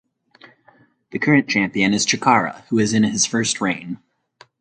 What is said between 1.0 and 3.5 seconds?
The current champion is Chikara who is in his